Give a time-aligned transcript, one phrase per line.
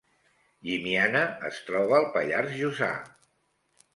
[0.67, 1.19] Llimiana
[1.51, 2.91] es troba al Pallars Jussà